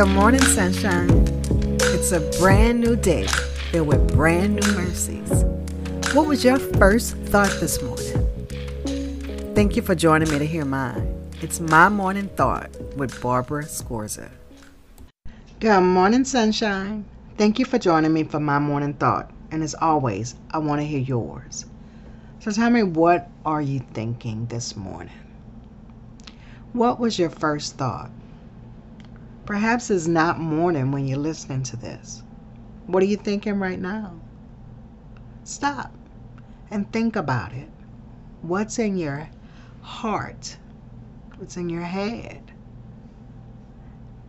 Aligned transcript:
Good 0.00 0.14
morning, 0.14 0.40
sunshine. 0.40 1.10
It's 1.92 2.10
a 2.12 2.20
brand 2.40 2.80
new 2.80 2.96
day 2.96 3.26
filled 3.70 3.88
with 3.88 4.14
brand 4.14 4.54
new 4.54 4.72
mercies. 4.72 5.44
What 6.14 6.26
was 6.26 6.42
your 6.42 6.58
first 6.58 7.18
thought 7.28 7.54
this 7.60 7.82
morning? 7.82 9.54
Thank 9.54 9.76
you 9.76 9.82
for 9.82 9.94
joining 9.94 10.30
me 10.30 10.38
to 10.38 10.46
hear 10.46 10.64
mine. 10.64 11.30
It's 11.42 11.60
my 11.60 11.90
morning 11.90 12.28
thought 12.28 12.70
with 12.96 13.20
Barbara 13.20 13.64
Scorza. 13.64 14.30
Good 15.60 15.82
morning, 15.82 16.24
sunshine. 16.24 17.04
Thank 17.36 17.58
you 17.58 17.66
for 17.66 17.78
joining 17.78 18.14
me 18.14 18.24
for 18.24 18.40
my 18.40 18.58
morning 18.58 18.94
thought. 18.94 19.30
And 19.50 19.62
as 19.62 19.74
always, 19.74 20.34
I 20.50 20.60
want 20.60 20.80
to 20.80 20.86
hear 20.86 21.00
yours. 21.00 21.66
So 22.38 22.50
tell 22.52 22.70
me, 22.70 22.84
what 22.84 23.28
are 23.44 23.60
you 23.60 23.80
thinking 23.92 24.46
this 24.46 24.76
morning? 24.76 25.12
What 26.72 26.98
was 26.98 27.18
your 27.18 27.28
first 27.28 27.76
thought? 27.76 28.10
Perhaps 29.46 29.90
it's 29.90 30.06
not 30.06 30.38
morning 30.38 30.92
when 30.92 31.06
you're 31.06 31.18
listening 31.18 31.62
to 31.64 31.76
this. 31.76 32.22
What 32.86 33.02
are 33.02 33.06
you 33.06 33.16
thinking 33.16 33.58
right 33.58 33.78
now? 33.78 34.20
Stop 35.44 35.92
and 36.70 36.90
think 36.92 37.16
about 37.16 37.52
it. 37.52 37.68
What's 38.42 38.78
in 38.78 38.96
your 38.96 39.28
heart? 39.82 40.56
What's 41.36 41.56
in 41.56 41.68
your 41.68 41.82
head? 41.82 42.52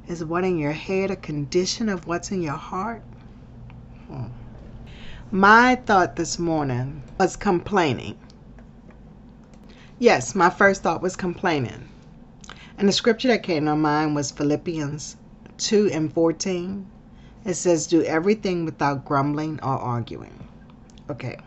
Is 0.07 0.23
what 0.23 0.43
in 0.43 0.57
your 0.57 0.71
head 0.71 1.11
a 1.11 1.15
condition 1.15 1.89
of 1.89 2.07
what's 2.07 2.31
in 2.31 2.41
your 2.41 2.53
heart? 2.53 3.03
Hmm. 4.07 4.25
My 5.29 5.75
thought 5.75 6.15
this 6.15 6.37
morning 6.37 7.03
was 7.17 7.35
complaining. 7.35 8.17
Yes, 9.99 10.35
my 10.35 10.49
first 10.49 10.83
thought 10.83 11.01
was 11.01 11.15
complaining. 11.15 11.87
And 12.81 12.89
the 12.89 12.93
scripture 12.93 13.27
that 13.27 13.43
came 13.43 13.65
to 13.65 13.75
mind 13.75 14.15
was 14.15 14.31
Philippians 14.31 15.15
2 15.59 15.91
and 15.93 16.11
14. 16.11 16.87
It 17.45 17.53
says, 17.53 17.85
Do 17.85 18.01
everything 18.01 18.65
without 18.65 19.05
grumbling 19.05 19.59
or 19.61 19.77
arguing. 19.77 20.47
Okay. 21.07 21.37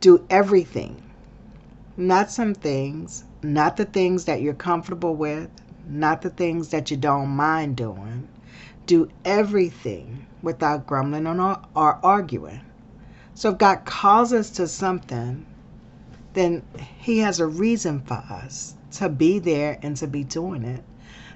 Do 0.00 0.26
everything. 0.28 1.00
Not 1.96 2.28
some 2.32 2.54
things, 2.54 3.22
not 3.40 3.76
the 3.76 3.84
things 3.84 4.24
that 4.24 4.42
you're 4.42 4.52
comfortable 4.52 5.14
with, 5.14 5.48
not 5.88 6.22
the 6.22 6.30
things 6.30 6.70
that 6.70 6.90
you 6.90 6.96
don't 6.96 7.28
mind 7.28 7.76
doing. 7.76 8.26
Do 8.86 9.08
everything 9.24 10.26
without 10.42 10.88
grumbling 10.88 11.28
or, 11.28 11.62
or 11.76 12.00
arguing. 12.04 12.62
So 13.34 13.50
if 13.50 13.58
God 13.58 13.84
calls 13.84 14.32
us 14.32 14.50
to 14.50 14.66
something, 14.66 15.46
then 16.34 16.62
He 16.98 17.18
has 17.18 17.40
a 17.40 17.46
reason 17.46 18.00
for 18.00 18.22
us 18.30 18.74
to 18.92 19.08
be 19.08 19.38
there 19.38 19.78
and 19.82 19.96
to 19.96 20.06
be 20.06 20.22
doing 20.22 20.62
it. 20.62 20.84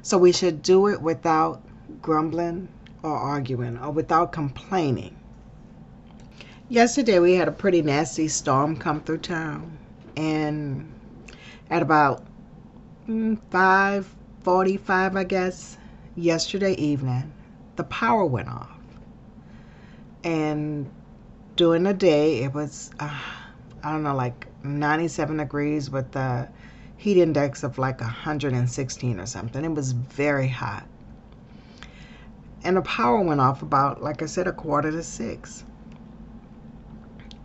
So 0.02 0.18
we 0.18 0.32
should 0.32 0.62
do 0.62 0.86
it 0.88 1.00
without 1.02 1.62
grumbling 2.02 2.68
or 3.02 3.16
arguing 3.16 3.78
or 3.78 3.90
without 3.90 4.32
complaining. 4.32 5.16
Yesterday 6.68 7.18
we 7.18 7.34
had 7.34 7.48
a 7.48 7.52
pretty 7.52 7.82
nasty 7.82 8.28
storm 8.28 8.76
come 8.76 9.00
through 9.00 9.18
town 9.18 9.78
and 10.16 10.92
at 11.70 11.82
about 11.82 12.24
5:45 13.08 14.04
mm, 14.34 15.16
I 15.16 15.24
guess 15.24 15.78
yesterday 16.14 16.74
evening 16.74 17.32
the 17.76 17.84
power 17.84 18.24
went 18.24 18.48
off. 18.48 18.78
And 20.24 20.90
during 21.56 21.84
the 21.84 21.94
day 21.94 22.42
it 22.42 22.52
was 22.52 22.90
uh, 23.00 23.18
I 23.82 23.92
don't 23.92 24.02
know 24.02 24.14
like 24.14 24.46
97 24.64 25.36
degrees 25.36 25.90
with 25.90 26.12
the 26.12 26.48
heat 26.96 27.16
index 27.16 27.62
of 27.62 27.78
like 27.78 28.00
116 28.00 29.20
or 29.20 29.26
something. 29.26 29.64
It 29.64 29.72
was 29.72 29.92
very 29.92 30.48
hot. 30.48 30.86
And 32.64 32.76
the 32.76 32.82
power 32.82 33.20
went 33.20 33.40
off 33.40 33.62
about, 33.62 34.02
like 34.02 34.20
I 34.20 34.26
said, 34.26 34.48
a 34.48 34.52
quarter 34.52 34.90
to 34.90 35.02
six. 35.02 35.64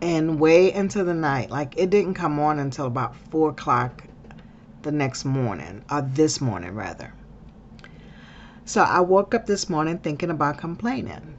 And 0.02 0.40
way 0.40 0.74
into 0.74 1.04
the 1.04 1.14
night, 1.14 1.50
like 1.50 1.76
it 1.78 1.90
didn't 1.90 2.16
come 2.16 2.40
on 2.40 2.60
until 2.60 2.88
about 2.88 3.16
four 3.16 3.52
o'clock 3.52 4.04
the 4.82 4.92
next 4.92 5.24
morning, 5.24 5.84
or 5.90 6.02
this 6.02 6.42
morning 6.42 6.76
rather. 6.76 7.14
So 8.66 8.82
I 8.82 9.00
woke 9.02 9.34
up 9.34 9.46
this 9.46 9.70
morning 9.70 10.00
thinking 10.00 10.30
about 10.30 10.58
complaining. 10.58 11.38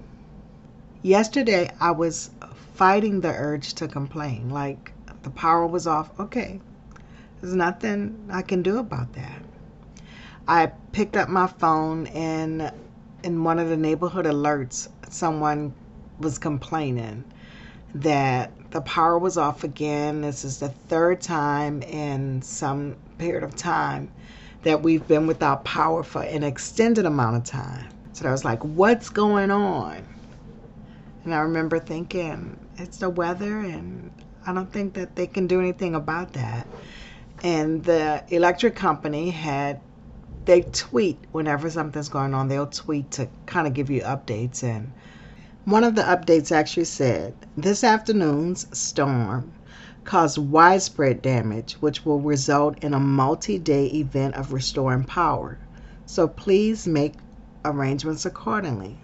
Yesterday 1.03 1.71
I 1.81 1.91
was 1.91 2.31
fighting 2.75 3.21
the 3.21 3.33
urge 3.33 3.75
to 3.75 3.89
complain. 3.89 4.51
Like 4.51 4.93
the 5.23 5.31
power 5.31 5.67
was 5.67 5.87
off. 5.87 6.19
Okay, 6.21 6.61
there's 7.41 7.55
nothing 7.55 8.29
I 8.31 8.43
can 8.43 8.62
do 8.62 8.79
about 8.79 9.12
that. 9.15 9.43
I 10.47 10.67
picked 10.93 11.17
up 11.17 11.29
my 11.29 11.47
phone 11.47 12.07
and 12.09 12.71
in 13.23 13.43
one 13.43 13.59
of 13.59 13.71
the 13.71 13.77
neighborhood 13.77 14.27
alerts, 14.27 14.89
someone 15.09 15.73
was 16.19 16.39
complaining 16.39 17.25
that 17.95 18.53
the 18.71 18.83
power 18.83 19.19
was 19.19 19.39
off 19.39 19.65
again. 19.65 20.21
This 20.21 20.45
is 20.45 20.59
the 20.59 20.69
third 20.69 21.21
time 21.21 21.81
in 21.83 22.43
some 22.43 22.97
period 23.19 23.45
of 23.45 23.55
time 23.55 24.11
that 24.63 24.83
we've 24.83 25.07
been 25.07 25.27
without 25.27 25.65
power 25.65 26.03
for 26.03 26.23
an 26.23 26.43
extended 26.43 27.07
amount 27.07 27.37
of 27.37 27.45
time. 27.45 27.89
So 28.13 28.29
I 28.29 28.33
was 28.33 28.45
like, 28.45 28.63
what's 28.63 29.09
going 29.09 29.51
on? 29.51 30.07
And 31.25 31.34
I 31.34 31.39
remember 31.41 31.79
thinking, 31.79 32.59
it's 32.77 32.99
the 32.99 33.11
weather, 33.11 33.61
and 33.61 34.11
I 34.47 34.53
don't 34.53 34.73
think 34.73 34.95
that 34.95 35.17
they 35.17 35.27
can 35.27 35.47
do 35.47 35.61
anything 35.61 35.95
about 35.95 36.33
that. 36.35 36.67
And 37.43 37.85
the 37.85 38.25
electric 38.29 38.75
company 38.75 39.31
had 39.31 39.81
they 40.45 40.62
tweet 40.62 41.19
whenever 41.33 41.71
something's 41.71 42.09
going 42.09 42.34
on 42.34 42.49
they'll 42.49 42.67
tweet 42.67 43.11
to 43.13 43.29
kind 43.47 43.67
of 43.67 43.73
give 43.73 43.91
you 43.91 44.03
updates 44.03 44.63
and 44.63 44.93
one 45.65 45.84
of 45.84 45.95
the 45.95 46.03
updates 46.03 46.53
actually 46.53 46.84
said 46.84 47.34
this 47.57 47.83
afternoon's 47.83 48.67
storm 48.79 49.51
caused 50.05 50.37
widespread 50.37 51.23
damage 51.23 51.75
which 51.81 52.05
will 52.05 52.21
result 52.21 52.79
in 52.84 52.93
a 52.93 53.01
multi-day 53.01 53.87
event 53.87 54.34
of 54.34 54.53
restoring 54.53 55.05
power. 55.05 55.59
So 56.05 56.29
please 56.29 56.87
make 56.87 57.15
arrangements 57.65 58.27
accordingly 58.27 58.99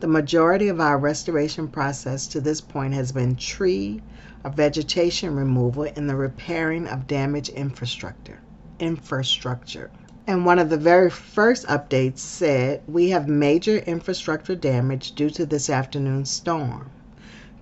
the 0.00 0.06
majority 0.06 0.68
of 0.68 0.80
our 0.80 0.96
restoration 0.96 1.68
process 1.68 2.26
to 2.26 2.40
this 2.40 2.62
point 2.62 2.94
has 2.94 3.12
been 3.12 3.36
tree 3.36 4.00
or 4.42 4.50
vegetation 4.50 5.36
removal 5.36 5.82
and 5.94 6.08
the 6.08 6.16
repairing 6.16 6.88
of 6.88 7.06
damaged 7.06 7.50
infrastructure. 7.50 8.38
Infrastructure. 8.78 9.90
And 10.26 10.46
one 10.46 10.58
of 10.58 10.70
the 10.70 10.78
very 10.78 11.10
first 11.10 11.66
updates 11.66 12.20
said 12.20 12.80
we 12.88 13.10
have 13.10 13.28
major 13.28 13.76
infrastructure 13.76 14.54
damage 14.54 15.12
due 15.12 15.28
to 15.28 15.44
this 15.44 15.68
afternoon's 15.68 16.30
storm. 16.30 16.88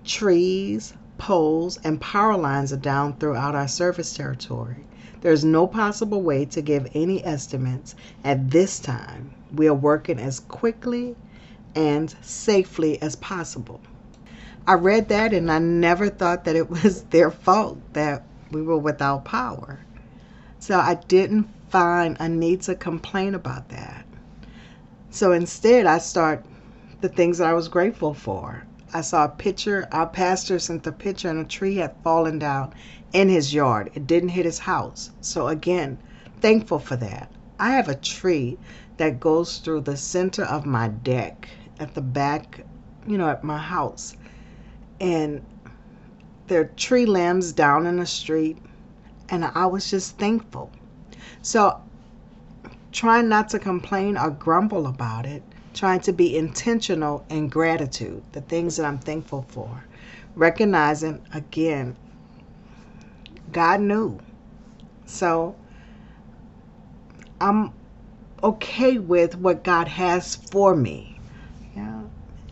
Trees, 0.05 0.93
poles, 1.17 1.77
and 1.83 1.99
power 1.99 2.37
lines 2.37 2.71
are 2.71 2.77
down 2.77 3.17
throughout 3.17 3.53
our 3.53 3.67
service 3.67 4.13
territory. 4.13 4.85
There 5.19 5.33
is 5.33 5.43
no 5.43 5.67
possible 5.67 6.21
way 6.21 6.45
to 6.45 6.61
give 6.61 6.87
any 6.93 7.21
estimates 7.25 7.95
at 8.23 8.51
this 8.51 8.79
time. 8.79 9.31
We 9.53 9.67
are 9.67 9.73
working 9.73 10.19
as 10.19 10.39
quickly 10.39 11.17
and 11.75 12.15
safely 12.21 13.01
as 13.01 13.15
possible. 13.15 13.81
I 14.67 14.73
read 14.73 15.09
that 15.09 15.33
and 15.33 15.51
I 15.51 15.59
never 15.59 16.09
thought 16.09 16.43
that 16.45 16.55
it 16.55 16.69
was 16.83 17.03
their 17.03 17.31
fault 17.31 17.79
that 17.93 18.23
we 18.51 18.61
were 18.61 18.77
without 18.77 19.25
power. 19.25 19.79
So 20.59 20.77
I 20.77 20.95
didn't 21.07 21.49
find 21.69 22.17
a 22.19 22.27
need 22.27 22.61
to 22.63 22.75
complain 22.75 23.33
about 23.33 23.69
that. 23.69 24.05
So 25.09 25.31
instead, 25.31 25.85
I 25.85 25.97
start 25.97 26.45
the 27.01 27.09
things 27.09 27.37
that 27.37 27.47
I 27.47 27.53
was 27.53 27.67
grateful 27.67 28.13
for. 28.13 28.65
I 28.93 29.01
saw 29.01 29.25
a 29.25 29.29
picture, 29.29 29.87
our 29.91 30.07
pastor 30.07 30.59
sent 30.59 30.85
a 30.85 30.91
picture, 30.91 31.29
and 31.29 31.39
a 31.39 31.45
tree 31.45 31.75
had 31.75 31.95
fallen 32.03 32.39
down 32.39 32.73
in 33.13 33.29
his 33.29 33.53
yard. 33.53 33.91
It 33.93 34.07
didn't 34.07 34.29
hit 34.29 34.45
his 34.45 34.59
house. 34.59 35.11
So 35.21 35.47
again, 35.47 35.97
thankful 36.41 36.79
for 36.79 36.95
that. 36.97 37.31
I 37.59 37.71
have 37.71 37.87
a 37.87 37.95
tree 37.95 38.57
that 38.97 39.19
goes 39.19 39.57
through 39.59 39.81
the 39.81 39.97
center 39.97 40.43
of 40.43 40.65
my 40.65 40.89
deck 40.89 41.49
at 41.79 41.93
the 41.93 42.01
back, 42.01 42.61
you 43.07 43.17
know, 43.17 43.29
at 43.29 43.43
my 43.43 43.57
house. 43.57 44.15
And 44.99 45.45
there 46.47 46.61
are 46.61 46.71
tree 46.75 47.05
limbs 47.05 47.53
down 47.53 47.85
in 47.85 47.97
the 47.97 48.05
street. 48.05 48.57
And 49.29 49.45
I 49.45 49.65
was 49.65 49.89
just 49.89 50.17
thankful. 50.17 50.71
So 51.41 51.81
trying 52.91 53.29
not 53.29 53.49
to 53.49 53.59
complain 53.59 54.17
or 54.17 54.31
grumble 54.31 54.87
about 54.87 55.25
it, 55.25 55.43
trying 55.73 55.99
to 56.01 56.11
be 56.11 56.35
intentional 56.35 57.25
in 57.29 57.47
gratitude, 57.47 58.23
the 58.31 58.41
things 58.41 58.75
that 58.77 58.85
I'm 58.85 58.99
thankful 58.99 59.45
for. 59.49 59.85
Recognizing, 60.35 61.21
again, 61.33 61.95
God 63.51 63.81
knew. 63.81 64.19
So 65.05 65.55
I'm 67.41 67.73
okay 68.43 68.97
with 68.97 69.35
what 69.37 69.63
God 69.63 69.87
has 69.87 70.35
for 70.35 70.75
me. 70.75 71.18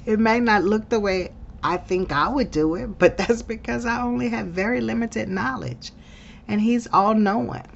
It 0.08 0.18
may 0.18 0.40
not 0.40 0.64
look 0.64 0.90
the 0.90 1.00
way 1.00 1.34
I 1.62 1.78
think 1.78 2.12
I 2.12 2.30
would 2.30 2.50
do 2.50 2.74
it, 2.74 2.98
but 2.98 3.18
that's 3.20 3.44
because 3.44 3.86
I 3.86 4.02
only 4.02 4.30
have 4.30 4.48
very 4.48 4.82
limited 4.82 5.30
knowledge. 5.30 5.92
And 6.48 6.62
He's 6.62 6.88
all 6.92 7.14
knowing. 7.14 7.68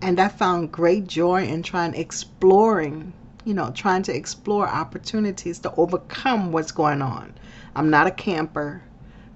And 0.00 0.18
I 0.18 0.28
found 0.28 0.72
great 0.72 1.06
joy 1.06 1.44
in 1.44 1.62
trying 1.62 1.94
exploring 1.94 3.12
you 3.46 3.54
know, 3.54 3.70
trying 3.70 4.02
to 4.02 4.14
explore 4.14 4.68
opportunities 4.68 5.60
to 5.60 5.72
overcome 5.76 6.50
what's 6.50 6.72
going 6.72 7.00
on. 7.00 7.32
I'm 7.76 7.90
not 7.90 8.08
a 8.08 8.10
camper, 8.10 8.82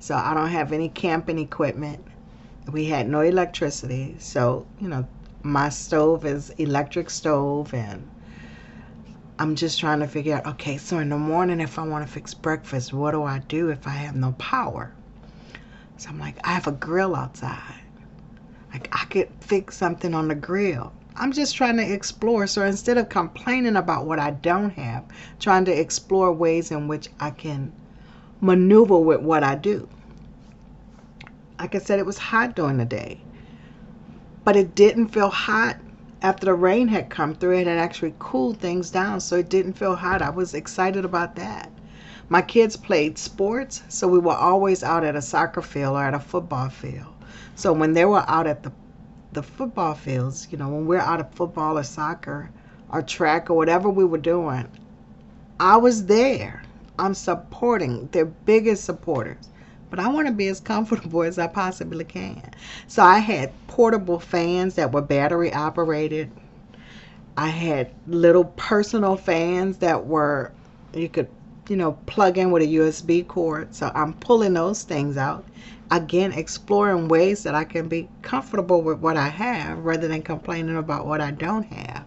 so 0.00 0.16
I 0.16 0.34
don't 0.34 0.48
have 0.48 0.72
any 0.72 0.88
camping 0.88 1.38
equipment. 1.38 2.04
We 2.70 2.86
had 2.86 3.08
no 3.08 3.20
electricity, 3.20 4.16
so, 4.18 4.66
you 4.80 4.88
know, 4.88 5.06
my 5.44 5.68
stove 5.68 6.24
is 6.26 6.50
electric 6.50 7.08
stove 7.08 7.72
and 7.72 8.10
I'm 9.40 9.54
just 9.54 9.80
trying 9.80 10.00
to 10.00 10.06
figure 10.06 10.36
out 10.36 10.46
okay, 10.46 10.76
so 10.76 10.98
in 10.98 11.08
the 11.08 11.16
morning, 11.16 11.60
if 11.60 11.78
I 11.78 11.82
want 11.82 12.06
to 12.06 12.12
fix 12.12 12.34
breakfast, 12.34 12.92
what 12.92 13.12
do 13.12 13.22
I 13.22 13.38
do 13.38 13.70
if 13.70 13.86
I 13.86 13.92
have 13.92 14.14
no 14.14 14.32
power? 14.32 14.92
So 15.96 16.10
I'm 16.10 16.20
like, 16.20 16.36
I 16.44 16.52
have 16.52 16.66
a 16.66 16.72
grill 16.72 17.16
outside. 17.16 17.80
Like, 18.70 18.90
I 18.92 19.06
could 19.06 19.30
fix 19.40 19.78
something 19.78 20.12
on 20.12 20.28
the 20.28 20.34
grill. 20.34 20.92
I'm 21.16 21.32
just 21.32 21.56
trying 21.56 21.78
to 21.78 21.90
explore. 21.90 22.46
So 22.46 22.66
instead 22.66 22.98
of 22.98 23.08
complaining 23.08 23.76
about 23.76 24.04
what 24.04 24.18
I 24.18 24.32
don't 24.32 24.74
have, 24.74 25.06
trying 25.38 25.64
to 25.64 25.72
explore 25.72 26.30
ways 26.30 26.70
in 26.70 26.86
which 26.86 27.08
I 27.18 27.30
can 27.30 27.72
maneuver 28.42 28.98
with 28.98 29.22
what 29.22 29.42
I 29.42 29.54
do. 29.54 29.88
Like 31.58 31.74
I 31.74 31.78
said, 31.78 31.98
it 31.98 32.04
was 32.04 32.18
hot 32.18 32.56
during 32.56 32.76
the 32.76 32.84
day, 32.84 33.22
but 34.44 34.54
it 34.54 34.74
didn't 34.74 35.08
feel 35.08 35.30
hot 35.30 35.78
after 36.22 36.46
the 36.46 36.54
rain 36.54 36.88
had 36.88 37.08
come 37.08 37.34
through, 37.34 37.58
it 37.58 37.66
had 37.66 37.78
actually 37.78 38.14
cooled 38.18 38.58
things 38.58 38.90
down, 38.90 39.20
so 39.20 39.36
it 39.36 39.48
didn't 39.48 39.72
feel 39.74 39.94
hot. 39.96 40.20
I 40.20 40.30
was 40.30 40.54
excited 40.54 41.04
about 41.04 41.36
that. 41.36 41.70
My 42.28 42.42
kids 42.42 42.76
played 42.76 43.18
sports, 43.18 43.82
so 43.88 44.06
we 44.06 44.18
were 44.18 44.34
always 44.34 44.82
out 44.82 45.02
at 45.02 45.16
a 45.16 45.22
soccer 45.22 45.62
field 45.62 45.96
or 45.96 46.04
at 46.04 46.14
a 46.14 46.20
football 46.20 46.68
field. 46.68 47.14
So 47.54 47.72
when 47.72 47.94
they 47.94 48.04
were 48.04 48.24
out 48.28 48.46
at 48.46 48.62
the 48.62 48.72
the 49.32 49.42
football 49.42 49.94
fields, 49.94 50.48
you 50.50 50.58
know, 50.58 50.68
when 50.68 50.86
we're 50.86 50.98
out 50.98 51.20
of 51.20 51.30
football 51.30 51.78
or 51.78 51.84
soccer 51.84 52.50
or 52.90 53.00
track 53.00 53.48
or 53.48 53.54
whatever 53.54 53.88
we 53.88 54.04
were 54.04 54.18
doing, 54.18 54.66
I 55.60 55.76
was 55.76 56.06
there. 56.06 56.62
I'm 56.98 57.14
supporting. 57.14 58.08
Their 58.08 58.24
biggest 58.26 58.84
supporters 58.84 59.48
but 59.90 59.98
I 59.98 60.08
want 60.08 60.28
to 60.28 60.32
be 60.32 60.48
as 60.48 60.60
comfortable 60.60 61.22
as 61.22 61.38
I 61.38 61.48
possibly 61.48 62.04
can. 62.04 62.42
So 62.86 63.02
I 63.02 63.18
had 63.18 63.52
portable 63.66 64.20
fans 64.20 64.76
that 64.76 64.92
were 64.92 65.02
battery 65.02 65.52
operated. 65.52 66.30
I 67.36 67.48
had 67.48 67.90
little 68.06 68.44
personal 68.44 69.16
fans 69.16 69.78
that 69.78 70.06
were, 70.06 70.52
you 70.94 71.08
could, 71.08 71.28
you 71.68 71.76
know, 71.76 71.92
plug 72.06 72.38
in 72.38 72.50
with 72.50 72.62
a 72.62 72.66
USB 72.66 73.26
cord. 73.26 73.74
So 73.74 73.90
I'm 73.94 74.14
pulling 74.14 74.54
those 74.54 74.82
things 74.82 75.16
out. 75.16 75.44
Again, 75.90 76.32
exploring 76.32 77.08
ways 77.08 77.42
that 77.42 77.54
I 77.54 77.64
can 77.64 77.88
be 77.88 78.08
comfortable 78.22 78.82
with 78.82 79.00
what 79.00 79.16
I 79.16 79.28
have 79.28 79.78
rather 79.78 80.08
than 80.08 80.22
complaining 80.22 80.76
about 80.76 81.06
what 81.06 81.20
I 81.20 81.32
don't 81.32 81.64
have. 81.64 81.99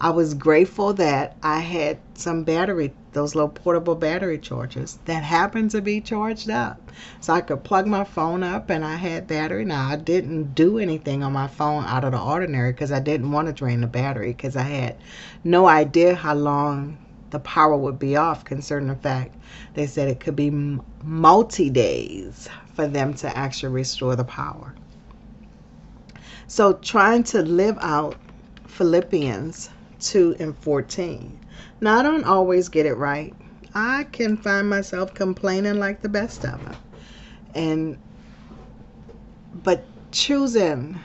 I 0.00 0.10
was 0.10 0.34
grateful 0.34 0.92
that 0.94 1.36
I 1.42 1.58
had 1.58 1.98
some 2.14 2.44
battery, 2.44 2.94
those 3.14 3.34
little 3.34 3.48
portable 3.48 3.96
battery 3.96 4.38
chargers 4.38 5.00
that 5.06 5.24
happened 5.24 5.72
to 5.72 5.82
be 5.82 6.00
charged 6.00 6.48
up. 6.48 6.92
So 7.20 7.32
I 7.32 7.40
could 7.40 7.64
plug 7.64 7.88
my 7.88 8.04
phone 8.04 8.44
up 8.44 8.70
and 8.70 8.84
I 8.84 8.94
had 8.94 9.26
battery. 9.26 9.64
Now, 9.64 9.88
I 9.88 9.96
didn't 9.96 10.54
do 10.54 10.78
anything 10.78 11.24
on 11.24 11.32
my 11.32 11.48
phone 11.48 11.84
out 11.84 12.04
of 12.04 12.12
the 12.12 12.20
ordinary 12.20 12.70
because 12.70 12.92
I 12.92 13.00
didn't 13.00 13.32
want 13.32 13.48
to 13.48 13.52
drain 13.52 13.80
the 13.80 13.88
battery 13.88 14.28
because 14.28 14.54
I 14.54 14.62
had 14.62 14.96
no 15.42 15.66
idea 15.66 16.14
how 16.14 16.34
long 16.34 16.98
the 17.30 17.40
power 17.40 17.76
would 17.76 17.98
be 17.98 18.14
off, 18.14 18.44
concerning 18.44 18.88
the 18.88 18.94
fact 18.94 19.34
they 19.74 19.86
said 19.88 20.08
it 20.08 20.20
could 20.20 20.36
be 20.36 20.50
multi 21.02 21.70
days 21.70 22.48
for 22.72 22.86
them 22.86 23.14
to 23.14 23.36
actually 23.36 23.72
restore 23.72 24.14
the 24.14 24.24
power. 24.24 24.74
So, 26.46 26.74
trying 26.74 27.24
to 27.24 27.42
live 27.42 27.76
out 27.80 28.16
Philippians 28.66 29.70
2 30.00 30.36
and 30.38 30.56
14. 30.58 31.38
Now, 31.80 31.98
I 31.98 32.02
don't 32.02 32.24
always 32.24 32.68
get 32.68 32.86
it 32.86 32.94
right. 32.94 33.34
I 33.74 34.04
can 34.12 34.36
find 34.36 34.68
myself 34.68 35.14
complaining 35.14 35.78
like 35.78 36.00
the 36.00 36.08
best 36.08 36.44
of 36.44 36.64
them. 36.64 36.76
And, 37.54 37.98
but 39.62 39.84
choosing 40.10 41.00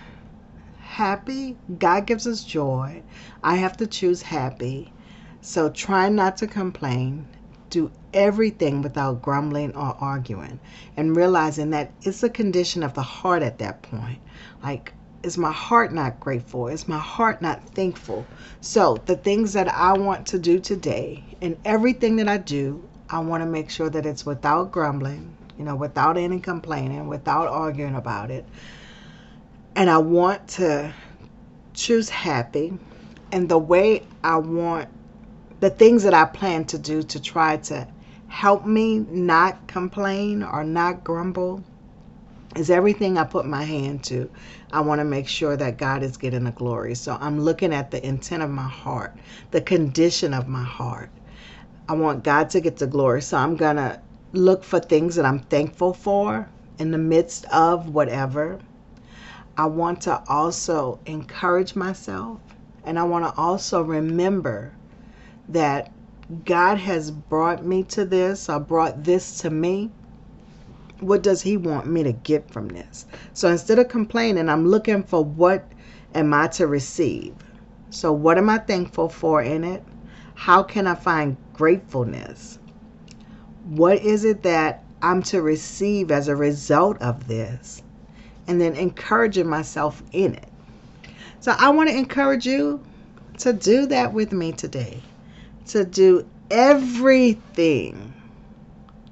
happy, 0.80 1.58
God 1.80 2.06
gives 2.06 2.28
us 2.28 2.44
joy. 2.44 3.02
I 3.44 3.56
have 3.56 3.78
to 3.78 3.88
choose 3.88 4.22
happy. 4.22 4.94
So 5.42 5.70
try 5.70 6.10
not 6.10 6.38
to 6.38 6.48
complain. 6.48 7.28
Do 7.70 7.92
everything 8.14 8.84
without 8.84 9.22
grumbling 9.22 9.76
or 9.76 9.98
arguing 10.00 10.60
and 10.96 11.16
realizing 11.16 11.72
that 11.72 11.92
it's 12.04 12.22
a 12.22 12.30
condition 12.30 12.84
of 12.84 12.94
the 12.94 13.02
heart 13.02 13.42
at 13.42 13.58
that 13.58 13.82
point. 13.82 14.20
Like, 14.62 14.94
is 15.24 15.38
my 15.38 15.52
heart 15.52 15.94
not 15.94 16.20
grateful? 16.20 16.68
Is 16.68 16.88
my 16.88 17.00
heart 17.00 17.42
not 17.42 17.64
thankful? 17.70 18.28
So, 18.62 19.02
the 19.06 19.16
things 19.16 19.54
that 19.54 19.74
I 19.74 19.94
want 19.94 20.28
to 20.28 20.40
do 20.40 20.60
today 20.60 21.24
and 21.42 21.58
everything 21.64 22.18
that 22.18 22.28
I 22.28 22.38
do, 22.38 22.88
I 23.10 23.20
want 23.20 23.42
to 23.42 23.50
make 23.50 23.70
sure 23.70 23.90
that 23.90 24.06
it's 24.06 24.26
without 24.26 24.72
grumbling, 24.72 25.36
you 25.58 25.64
know, 25.64 25.76
without 25.76 26.18
any 26.18 26.40
complaining, 26.40 27.08
without 27.08 27.48
arguing 27.48 27.96
about 27.96 28.32
it. 28.32 28.46
And 29.76 29.90
I 29.90 29.98
want 29.98 30.48
to 30.50 30.94
choose 31.74 32.10
happy. 32.10 32.78
And 33.32 33.50
the 33.50 33.58
way 33.58 34.06
I 34.24 34.38
want 34.38 34.90
the 35.60 35.70
things 35.70 36.04
that 36.04 36.14
I 36.14 36.26
plan 36.26 36.66
to 36.66 36.78
do 36.78 37.02
to 37.04 37.22
try 37.22 37.56
to 37.56 37.88
help 38.28 38.66
me 38.66 39.00
not 39.00 39.66
complain 39.68 40.44
or 40.44 40.64
not 40.64 41.06
grumble 41.06 41.64
is 42.56 42.70
everything 42.70 43.18
I 43.18 43.24
put 43.24 43.46
my 43.46 43.64
hand 43.64 44.04
to. 44.06 44.30
I 44.72 44.82
want 44.82 45.00
to 45.00 45.06
make 45.06 45.28
sure 45.28 45.58
that 45.58 45.78
God 45.78 46.04
is 46.04 46.18
getting 46.18 46.44
the 46.46 46.52
glory. 46.52 46.96
So 46.96 47.18
I'm 47.20 47.40
looking 47.40 47.74
at 47.74 47.92
the 47.92 48.06
intent 48.06 48.44
of 48.44 48.50
my 48.50 48.68
heart, 48.68 49.18
the 49.52 49.62
condition 49.62 50.34
of 50.34 50.48
my 50.48 50.64
heart. 50.64 51.12
I 51.90 51.94
want 51.94 52.24
God 52.24 52.50
to 52.52 52.62
get 52.62 52.78
the 52.78 52.88
glory. 52.88 53.22
So 53.22 53.38
I'm 53.38 53.56
going 53.56 53.78
to 53.78 54.02
look 54.34 54.64
for 54.64 54.80
things 54.80 55.16
that 55.16 55.26
I'm 55.26 55.40
thankful 55.40 55.94
for 55.94 56.50
in 56.80 56.92
the 56.92 56.98
midst 56.98 57.46
of 57.46 57.90
whatever. 57.90 58.60
I 59.58 59.66
want 59.68 60.02
to 60.02 60.24
also 60.28 61.02
encourage 61.06 61.76
myself. 61.76 62.42
And 62.84 63.00
I 63.00 63.04
want 63.04 63.26
to 63.26 63.40
also 63.40 63.82
remember 63.82 64.76
that 65.48 65.94
God 66.46 66.78
has 66.80 67.12
brought 67.12 67.66
me 67.66 67.84
to 67.86 68.06
this 68.06 68.50
or 68.50 68.60
brought 68.60 69.04
this 69.04 69.38
to 69.40 69.50
me 69.50 69.92
what 71.00 71.24
does 71.24 71.42
he 71.42 71.58
want 71.58 71.88
me 71.88 72.04
to 72.04 72.14
get 72.14 72.50
from 72.50 72.70
this? 72.70 73.06
So 73.34 73.50
instead 73.50 73.80
of 73.80 73.90
complaining, 73.90 74.50
I'm 74.50 74.68
looking 74.68 75.04
for 75.04 75.24
what 75.24 75.66
am 76.16 76.34
I 76.34 76.48
to 76.50 76.68
receive? 76.68 77.36
So 77.90 78.12
what 78.12 78.38
am 78.38 78.50
I 78.50 78.60
thankful 78.60 79.10
for 79.10 79.42
in 79.42 79.64
it? 79.64 79.84
How 80.36 80.64
can 80.64 80.88
I 80.88 80.96
find 80.96 81.38
gratefulness? 81.54 82.60
What 83.66 84.00
is 84.00 84.24
it 84.24 84.44
that 84.44 84.84
I'm 85.02 85.22
to 85.24 85.42
receive 85.42 86.12
as 86.12 86.28
a 86.28 86.36
result 86.36 87.02
of 87.02 87.28
this? 87.28 87.84
And 88.48 88.60
then 88.60 88.76
encouraging 88.76 89.48
myself 89.48 90.04
in 90.12 90.36
it. 90.36 90.50
So 91.40 91.54
I 91.58 91.70
want 91.70 91.90
to 91.90 91.98
encourage 91.98 92.46
you 92.46 92.84
to 93.40 93.54
do 93.54 93.86
that 93.88 94.14
with 94.14 94.32
me 94.32 94.52
today. 94.52 95.02
To 95.68 95.86
do 95.86 96.28
everything 96.50 98.14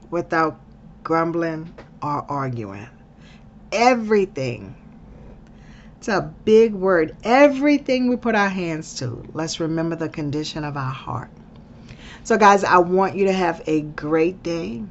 without 0.09 0.59
grumbling, 1.03 1.73
or 2.01 2.25
arguing. 2.29 2.87
Everything. 3.71 4.75
It's 5.97 6.07
a 6.07 6.33
big 6.45 6.73
word. 6.73 7.15
Everything 7.23 8.09
we 8.09 8.15
put 8.15 8.33
our 8.33 8.49
hands 8.49 8.95
to, 8.95 9.23
let's 9.33 9.59
remember 9.59 9.95
the 9.95 10.09
condition 10.09 10.63
of 10.63 10.75
our 10.75 10.91
heart. 10.91 11.29
So, 12.23 12.37
guys, 12.37 12.63
I 12.63 12.77
want 12.77 13.15
you 13.15 13.25
to 13.25 13.33
have 13.33 13.61
a 13.67 13.81
great 13.81 14.41
day. 14.43 14.83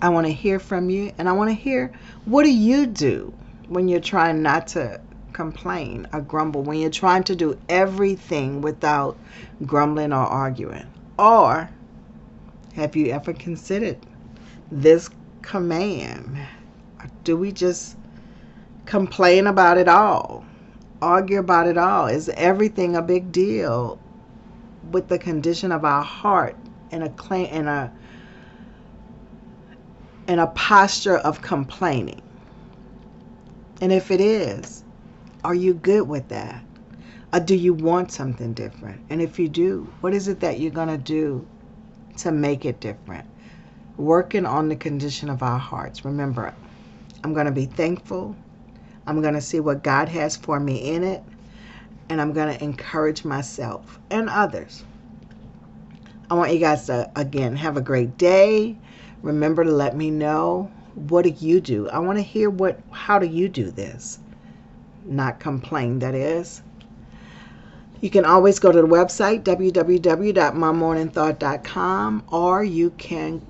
I 0.00 0.08
want 0.08 0.26
to 0.26 0.32
hear 0.32 0.58
from 0.58 0.90
you, 0.90 1.12
and 1.18 1.28
I 1.28 1.32
want 1.32 1.50
to 1.50 1.54
hear 1.54 1.92
what 2.24 2.42
do 2.44 2.52
you 2.52 2.86
do 2.86 3.32
when 3.68 3.88
you're 3.88 4.00
trying 4.00 4.42
not 4.42 4.66
to 4.68 5.00
complain 5.32 6.06
or 6.12 6.20
grumble, 6.20 6.62
when 6.62 6.78
you're 6.78 6.90
trying 6.90 7.22
to 7.24 7.36
do 7.36 7.58
everything 7.68 8.60
without 8.60 9.16
grumbling 9.64 10.12
or 10.12 10.26
arguing? 10.26 10.86
Or 11.18 11.70
have 12.74 12.96
you 12.96 13.12
ever 13.12 13.32
considered 13.32 13.98
this 14.72 15.10
command? 15.42 16.38
Do 17.24 17.36
we 17.36 17.52
just 17.52 17.96
complain 18.86 19.46
about 19.46 19.76
it 19.76 19.86
all? 19.86 20.44
Argue 21.02 21.38
about 21.38 21.66
it 21.66 21.76
all? 21.76 22.06
Is 22.06 22.30
everything 22.30 22.96
a 22.96 23.02
big 23.02 23.30
deal 23.32 23.98
with 24.90 25.08
the 25.08 25.18
condition 25.18 25.72
of 25.72 25.84
our 25.84 26.02
heart 26.02 26.56
in 26.90 27.02
a 27.02 27.10
claim 27.10 27.46
in 27.46 27.68
a 27.68 27.92
in 30.26 30.38
a 30.38 30.46
posture 30.48 31.18
of 31.18 31.42
complaining? 31.42 32.22
And 33.80 33.92
if 33.92 34.10
it 34.10 34.20
is, 34.20 34.84
are 35.44 35.54
you 35.54 35.74
good 35.74 36.08
with 36.08 36.28
that? 36.28 36.64
Or 37.34 37.40
do 37.40 37.56
you 37.56 37.74
want 37.74 38.12
something 38.12 38.54
different? 38.54 39.00
And 39.10 39.20
if 39.20 39.38
you 39.38 39.48
do, 39.48 39.92
what 40.00 40.14
is 40.14 40.28
it 40.28 40.40
that 40.40 40.60
you're 40.60 40.70
going 40.70 40.88
to 40.88 40.98
do 40.98 41.46
to 42.18 42.30
make 42.30 42.64
it 42.64 42.80
different? 42.80 43.26
Working 43.96 44.46
on 44.46 44.68
the 44.68 44.76
condition 44.76 45.30
of 45.30 45.42
our 45.42 45.58
hearts. 45.58 46.04
Remember, 46.04 46.54
I'm 47.24 47.34
going 47.34 47.46
to 47.46 47.52
be 47.52 47.66
thankful. 47.66 48.36
I'm 49.06 49.20
going 49.22 49.34
to 49.34 49.40
see 49.40 49.60
what 49.60 49.82
God 49.82 50.08
has 50.08 50.36
for 50.36 50.60
me 50.60 50.94
in 50.94 51.04
it. 51.04 51.22
And 52.08 52.20
I'm 52.20 52.32
going 52.32 52.56
to 52.56 52.64
encourage 52.64 53.24
myself 53.24 53.98
and 54.10 54.28
others 54.28 54.84
I 56.32 56.34
want 56.34 56.52
you 56.54 56.60
guys 56.60 56.86
to, 56.86 57.10
again, 57.14 57.56
have 57.56 57.76
a 57.76 57.82
great 57.82 58.16
day. 58.16 58.78
Remember 59.20 59.64
to 59.64 59.70
let 59.70 59.94
me 59.94 60.10
know 60.10 60.70
what 60.94 61.24
do 61.24 61.28
you 61.28 61.60
do? 61.60 61.90
I 61.90 61.98
want 61.98 62.16
to 62.16 62.22
hear 62.22 62.48
what, 62.48 62.80
how 62.90 63.18
do 63.18 63.26
you 63.26 63.50
do 63.50 63.70
this? 63.70 64.18
Not 65.04 65.40
complain, 65.40 65.98
that 65.98 66.14
is. 66.14 66.62
You 68.00 68.08
can 68.08 68.24
always 68.24 68.58
go 68.58 68.72
to 68.72 68.80
the 68.80 68.88
website, 68.88 69.42
www.mymorningthought.com, 69.42 72.24
or 72.28 72.64
you 72.64 72.90
can 72.90 73.42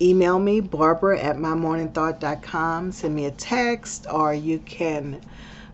email 0.00 0.38
me, 0.38 0.60
Barbara 0.60 1.18
at 1.20 1.36
mymorningthought.com. 1.36 2.92
Send 2.92 3.14
me 3.14 3.26
a 3.26 3.30
text, 3.32 4.06
or 4.10 4.34
you 4.34 4.58
can 4.60 5.20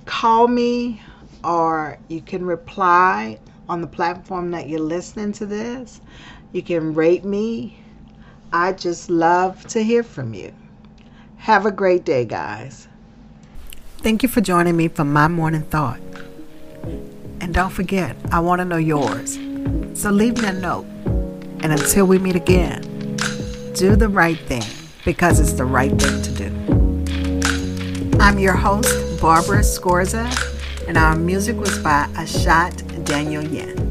call 0.05 0.49
me, 0.49 1.01
or 1.45 1.99
you 2.09 2.21
can 2.21 2.45
reply 2.45 3.39
on 3.69 3.81
the 3.81 3.87
platform 3.87 4.51
that 4.53 4.69
you're 4.69 4.81
listening 4.81 5.33
to 5.33 5.47
this. 5.47 6.01
You 6.53 6.63
can 6.63 6.95
rate 6.95 7.25
me. 7.25 7.79
I 8.53 8.73
just 8.73 9.11
love 9.11 9.67
to 9.69 9.83
hear 9.83 10.03
from 10.03 10.35
you. 10.35 10.53
Have 11.39 11.67
a 11.67 11.71
great 11.71 12.05
day, 12.05 12.25
guys. 12.25 12.89
Thank 13.99 14.23
you 14.23 14.29
for 14.29 14.41
joining 14.41 14.77
me 14.77 14.89
for 14.89 15.05
My 15.05 15.29
Morning 15.29 15.63
Thought. 15.63 16.01
And 17.41 17.53
don't 17.53 17.71
forget, 17.71 18.17
I 18.31 18.41
want 18.41 18.61
to 18.61 18.65
know 18.65 18.77
yours. 18.77 19.35
So 19.95 20.11
leave 20.11 20.41
me 20.41 20.49
a 20.49 20.53
note. 20.53 20.87
And 21.61 21.73
until 21.73 22.07
we 22.07 22.19
meet 22.19 22.37
again, 22.37 22.96
do 23.77 23.95
the 23.95 24.09
right 24.09 24.39
thing 24.39 24.63
because 25.05 25.39
it's 25.39 25.53
the 25.53 25.65
right 25.65 25.91
thing 26.01 26.23
to 26.23 26.31
do. 26.33 28.19
I'm 28.19 28.39
your 28.39 28.55
host, 28.55 29.21
Barbara 29.21 29.61
Scorza, 29.61 30.27
and 30.89 30.97
our 30.97 31.15
music 31.15 31.57
was 31.57 31.79
by 31.81 32.07
Ashot 32.15 32.73
Danielyan. 33.05 33.86